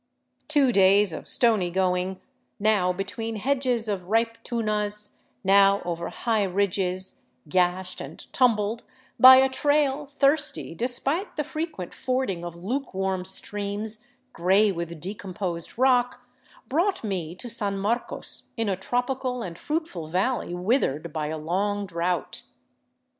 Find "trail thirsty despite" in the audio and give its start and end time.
9.47-11.35